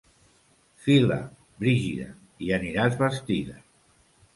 [0.85, 1.19] Fila,
[1.65, 2.11] Brígida,
[2.49, 3.65] i aniràs vestida.